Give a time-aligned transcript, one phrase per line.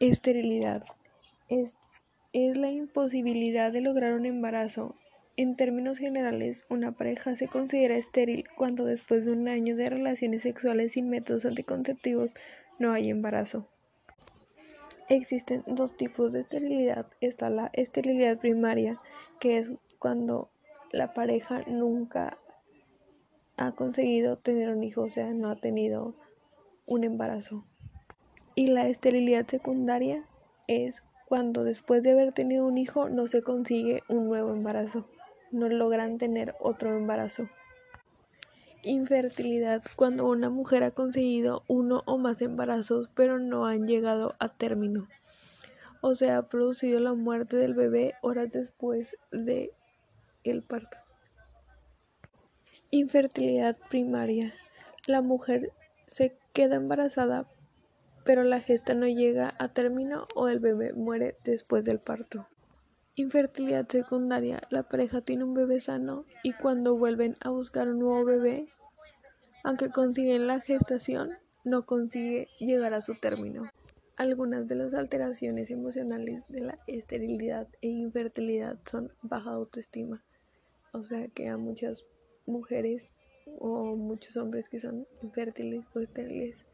[0.00, 0.82] Esterilidad
[1.48, 1.76] es,
[2.32, 4.94] la imposibilidad de lograr un embarazo.
[5.36, 10.44] En términos generales, una pareja se considera estéril cuando después de un año de relaciones
[10.44, 12.32] sexuales sin métodos anticonceptivos
[12.78, 13.68] no hay embarazo.
[15.10, 17.06] Existen dos tipos de esterilidad.
[17.20, 18.98] Está la esterilidad primaria,
[19.38, 20.50] que es cuando
[20.92, 22.38] la pareja nunca
[23.58, 26.14] ha conseguido tener un hijo, o sea, no ha tenido
[26.86, 27.66] un embarazo.
[28.60, 30.22] Y la esterilidad secundaria
[30.66, 35.06] es cuando después de haber tenido un hijo no se consigue un nuevo embarazo,
[35.50, 37.48] no logran tener otro embarazo.
[38.82, 44.50] Infertilidad, cuando una mujer ha conseguido uno o más embarazos pero no han llegado a
[44.50, 45.08] término,
[46.02, 49.72] o se ha producido la muerte del bebé horas después de
[50.44, 50.98] el parto.
[52.90, 54.52] Infertilidad primaria,
[55.06, 55.72] la mujer
[56.04, 57.46] se queda embarazada
[58.24, 62.46] pero la gesta no llega a término o el bebé muere después del parto.
[63.14, 64.62] Infertilidad secundaria.
[64.70, 68.66] La pareja tiene un bebé sano y cuando vuelven a buscar un nuevo bebé,
[69.64, 71.30] aunque consiguen la gestación,
[71.64, 73.64] no consigue llegar a su término.
[74.16, 80.24] Algunas de las alteraciones emocionales de la esterilidad e infertilidad son baja autoestima.
[80.92, 82.04] O sea que a muchas
[82.46, 83.12] mujeres
[83.58, 86.64] o muchos hombres que son infértiles o estériles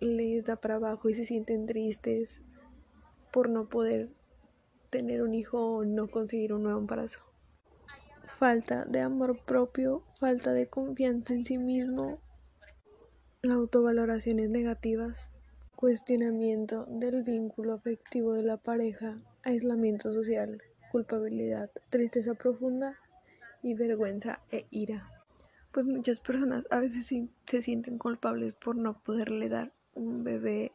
[0.00, 2.42] les da para abajo y se sienten tristes
[3.32, 4.10] por no poder
[4.90, 7.20] tener un hijo o no conseguir un nuevo embarazo.
[8.24, 12.14] Falta de amor propio, falta de confianza en sí mismo,
[13.48, 15.30] autovaloraciones negativas,
[15.76, 22.98] cuestionamiento del vínculo afectivo de la pareja, aislamiento social, culpabilidad, tristeza profunda
[23.62, 25.10] y vergüenza e ira.
[25.72, 27.06] Pues muchas personas a veces
[27.46, 30.72] se sienten culpables por no poderle dar un bebé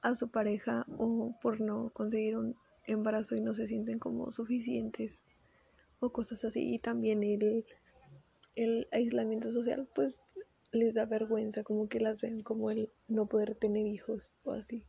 [0.00, 5.22] a su pareja o por no conseguir un embarazo y no se sienten como suficientes
[6.00, 6.74] o cosas así.
[6.74, 7.64] Y también el,
[8.54, 10.22] el aislamiento social pues
[10.72, 14.84] les da vergüenza como que las ven como el no poder tener hijos o así